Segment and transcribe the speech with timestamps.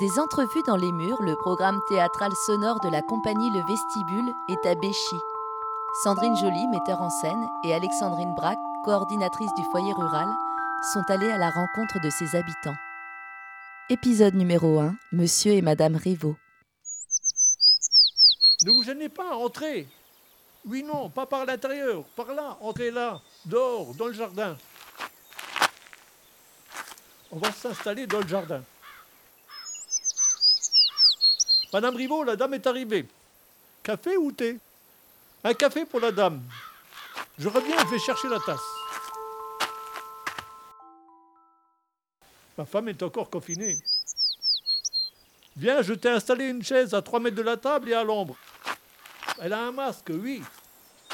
[0.00, 4.66] Des entrevues dans les murs, le programme théâtral sonore de la compagnie Le Vestibule est
[4.66, 5.16] à Béchy.
[6.02, 8.56] Sandrine Joly, metteur en scène, et Alexandrine Braque,
[8.86, 10.26] coordinatrice du foyer rural,
[10.94, 12.76] sont allées à la rencontre de ses habitants.
[13.90, 16.36] Épisode numéro 1, Monsieur et Madame Rivaud.
[18.64, 19.86] Ne vous gênez pas, entrez.
[20.64, 24.56] Oui, non, pas par l'intérieur, par là, entrez là, dehors, dans le jardin.
[27.30, 28.62] On va s'installer dans le jardin.
[31.72, 33.06] Madame Rivaud, la dame est arrivée.
[33.82, 34.58] Café ou thé?
[35.44, 36.42] Un café pour la dame.
[37.38, 38.58] Je reviens, je vais chercher la tasse.
[42.58, 43.78] Ma femme est encore confinée.
[45.56, 48.36] Viens, je t'ai installé une chaise à 3 mètres de la table et à l'ombre.
[49.40, 50.42] Elle a un masque, oui.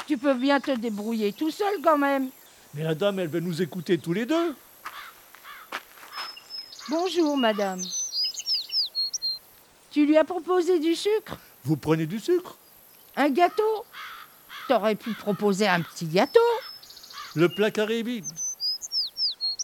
[0.07, 2.29] Tu peux bien te débrouiller tout seul quand même.
[2.73, 4.55] Mais la dame, elle veut nous écouter tous les deux.
[6.89, 7.81] Bonjour, madame.
[9.91, 12.57] Tu lui as proposé du sucre Vous prenez du sucre
[13.15, 13.85] Un gâteau
[14.67, 16.39] T'aurais pu proposer un petit gâteau
[17.35, 18.25] Le placard est vide.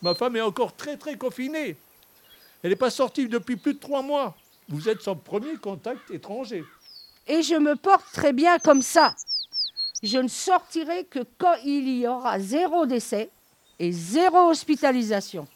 [0.02, 1.78] Ma femme est encore très très confinée.
[2.62, 4.36] Elle n'est pas sortie depuis plus de trois mois.
[4.70, 6.64] Vous êtes son premier contact étranger.
[7.28, 9.16] Et je me porte très bien comme ça.
[10.02, 13.30] Je ne sortirai que quand il y aura zéro décès
[13.80, 15.48] et zéro hospitalisation.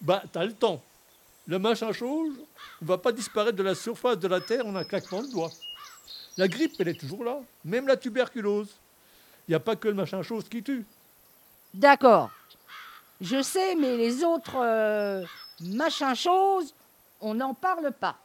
[0.00, 0.82] Bah, t'as le temps.
[1.46, 2.34] Le machin chose
[2.80, 5.50] ne va pas disparaître de la surface de la Terre en un claquement de doigts.
[6.36, 8.68] La grippe, elle est toujours là, même la tuberculose.
[9.46, 10.84] Il n'y a pas que le machin chose qui tue.
[11.74, 12.30] D'accord.
[13.20, 15.24] Je sais, mais les autres euh,
[15.60, 16.74] machins choses,
[17.20, 18.16] on n'en parle pas.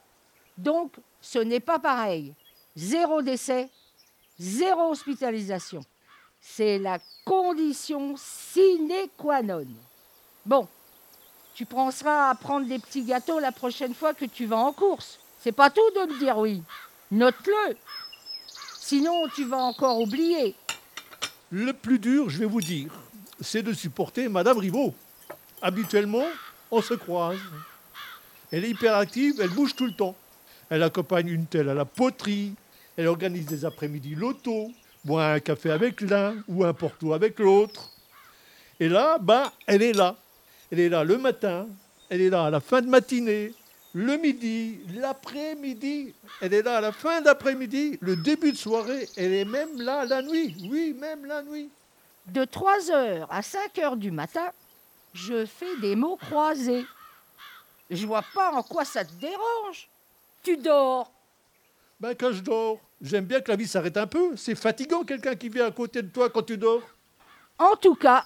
[0.56, 2.34] Donc, ce n'est pas pareil.
[2.76, 3.68] Zéro décès,
[4.38, 5.84] zéro hospitalisation.
[6.40, 9.66] C'est la condition sine qua non.
[10.46, 10.68] Bon,
[11.58, 15.18] tu penseras à prendre des petits gâteaux la prochaine fois que tu vas en course.
[15.40, 16.62] C'est pas tout de me dire oui.
[17.10, 17.76] Note-le.
[18.78, 20.54] Sinon, tu vas encore oublier.
[21.50, 22.92] Le plus dur, je vais vous dire,
[23.40, 24.94] c'est de supporter Madame Rivaud.
[25.60, 26.26] Habituellement,
[26.70, 27.40] on se croise.
[28.52, 30.14] Elle est hyperactive, elle bouge tout le temps.
[30.70, 32.54] Elle accompagne une telle à la poterie,
[32.96, 34.70] elle organise des après-midi loto,
[35.04, 37.90] boit un café avec l'un ou un porto avec l'autre.
[38.78, 40.14] Et là, ben, elle est là.
[40.70, 41.66] Elle est là le matin,
[42.10, 43.54] elle est là à la fin de matinée,
[43.94, 49.32] le midi, l'après-midi, elle est là à la fin d'après-midi, le début de soirée, elle
[49.32, 50.54] est même là la nuit.
[50.70, 51.70] Oui, même la nuit.
[52.26, 54.50] De 3 heures à 5 heures du matin,
[55.14, 56.84] je fais des mots croisés.
[57.90, 59.88] Je vois pas en quoi ça te dérange.
[60.42, 61.10] Tu dors.
[61.98, 64.36] Ben, quand je dors, j'aime bien que la vie s'arrête un peu.
[64.36, 66.82] C'est fatigant quelqu'un qui vient à côté de toi quand tu dors.
[67.58, 68.24] En tout cas,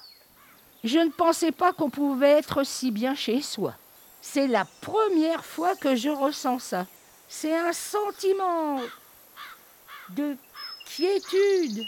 [0.84, 3.74] je ne pensais pas qu'on pouvait être si bien chez soi.
[4.20, 6.86] C'est la première fois que je ressens ça.
[7.28, 8.80] C'est un sentiment
[10.10, 10.36] de
[10.84, 11.84] quiétude.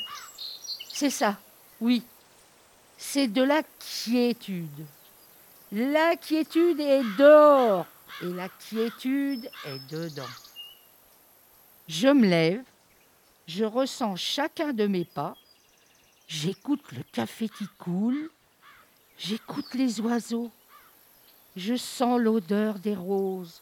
[0.93, 1.37] C'est ça,
[1.81, 2.03] oui.
[2.97, 4.87] C'est de la quiétude.
[5.73, 7.87] La quiétude est dehors
[8.23, 10.23] et la quiétude est dedans.
[11.89, 12.63] Je me lève,
[13.47, 15.37] je ressens chacun de mes pas,
[16.29, 18.31] j'écoute le café qui coule,
[19.19, 20.51] j'écoute les oiseaux,
[21.57, 23.61] je sens l'odeur des roses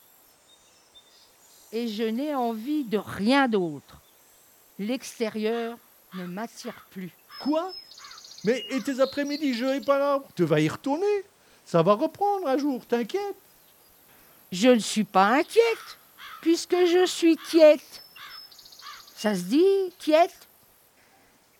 [1.72, 4.00] et je n'ai envie de rien d'autre.
[4.78, 5.78] L'extérieur
[6.14, 7.10] ne m'attire plus.
[7.40, 7.72] Quoi?
[8.44, 10.22] Mais et tes après-midi, je n'ai pas là.
[10.34, 11.24] Tu vas y retourner.
[11.64, 13.36] Ça va reprendre un jour, t'inquiète.
[14.50, 15.98] Je ne suis pas inquiète,
[16.42, 18.02] puisque je suis quiète.
[19.16, 20.48] Ça se dit, quiète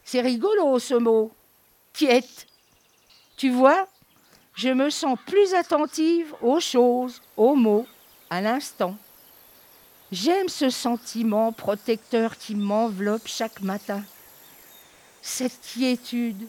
[0.04, 1.32] C'est rigolo ce mot,
[1.92, 2.46] quiète.
[3.42, 3.88] Tu vois,
[4.54, 7.88] je me sens plus attentive aux choses, aux mots,
[8.30, 8.96] à l'instant.
[10.12, 14.00] J'aime ce sentiment protecteur qui m'enveloppe chaque matin.
[15.22, 16.46] Cette quiétude,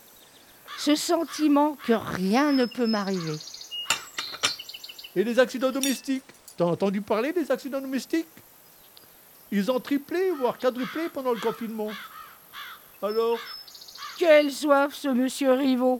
[0.78, 3.38] ce sentiment que rien ne peut m'arriver.
[5.16, 6.22] Et les accidents domestiques?
[6.58, 8.28] T'as entendu parler des accidents domestiques?
[9.52, 11.90] Ils ont triplé, voire quadruplé pendant le confinement.
[13.02, 13.40] Alors?
[14.20, 16.00] Quelle soif ce monsieur Rivaud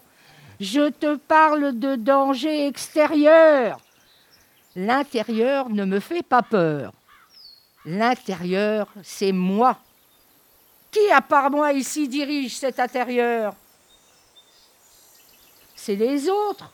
[0.60, 3.80] Je te parle de danger extérieur.
[4.76, 6.94] L'intérieur ne me fait pas peur.
[7.86, 9.78] L'intérieur, c'est moi.
[10.92, 13.56] Qui, à part moi, ici dirige cet intérieur?
[15.76, 16.72] C'est les autres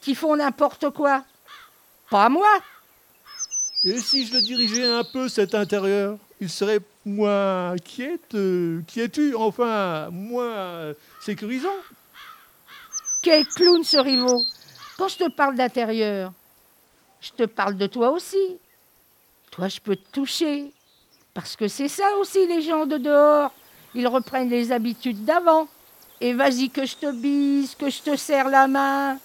[0.00, 1.24] qui font n'importe quoi.
[2.08, 2.48] Pas moi.
[3.84, 9.34] Et si je le dirigeais un peu cet intérieur, il serait moins quiète, euh, quiétu,
[9.34, 11.68] enfin, moins sécurisant.
[13.28, 14.42] Quel clown ce Rivaud
[14.96, 16.32] Quand je te parle d'intérieur,
[17.20, 18.56] je te parle de toi aussi.
[19.50, 20.72] Toi, je peux te toucher.
[21.34, 23.52] Parce que c'est ça aussi, les gens de dehors.
[23.94, 25.68] Ils reprennent les habitudes d'avant.
[26.22, 29.18] Et vas-y que je te bise, que je te serre la main.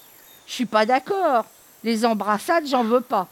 [0.48, 1.46] Je suis pas d'accord.
[1.82, 3.30] Les embrassades, j'en veux pas.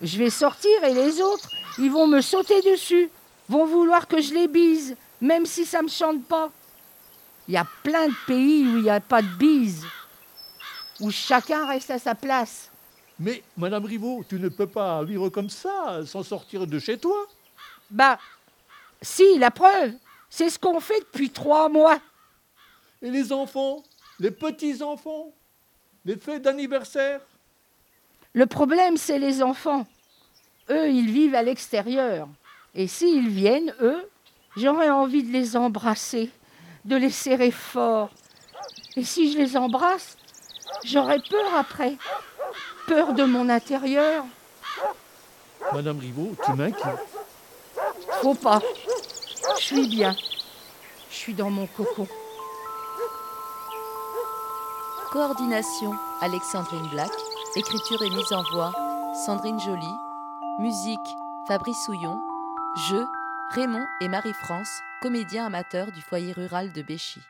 [0.00, 3.10] Je vais sortir et les autres, ils vont me sauter dessus,
[3.46, 6.50] vont vouloir que je les bise, même si ça me chante pas.
[7.48, 9.84] Il y a plein de pays où il n'y a pas de bise,
[11.00, 12.70] où chacun reste à sa place.
[13.18, 17.26] Mais, Madame Rivaux, tu ne peux pas vivre comme ça, sans sortir de chez toi.
[17.90, 18.18] Bah,
[19.00, 19.92] si, la preuve,
[20.28, 21.98] c'est ce qu'on fait depuis trois mois.
[23.00, 23.82] Et les enfants,
[24.18, 25.32] les petits-enfants,
[26.04, 27.20] les fêtes d'anniversaire?
[28.32, 29.86] Le problème, c'est les enfants.
[30.68, 32.28] Eux, ils vivent à l'extérieur.
[32.74, 34.08] Et s'ils viennent, eux,
[34.56, 36.30] j'aurais envie de les embrasser,
[36.86, 38.10] de les serrer fort.
[38.96, 40.16] Et si je les embrasse,
[40.84, 41.96] j'aurais peur après.
[42.86, 44.24] Peur de mon intérieur.
[45.72, 46.84] Madame Rivaux, tu m'inquiètes.
[48.22, 48.60] Faut pas.
[49.58, 50.14] Je suis bien.
[51.10, 52.06] Je suis dans mon cocon.
[55.10, 57.10] Coordination Alexandrine Black.
[57.56, 58.72] Écriture et mise en voix
[59.24, 59.92] Sandrine Joly.
[60.60, 61.16] Musique
[61.48, 62.20] Fabrice Souillon.
[62.88, 63.04] Jeu
[63.50, 67.20] Raymond et Marie-France, comédiens amateurs du foyer rural de Béchy.